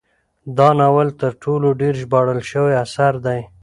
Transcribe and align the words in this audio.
دا 0.57 0.69
ناول 0.79 1.09
تر 1.21 1.31
ټولو 1.43 1.67
ډیر 1.81 1.93
ژباړل 2.01 2.39
شوی 2.51 2.73
اثر 2.83 3.13
دی. 3.25 3.41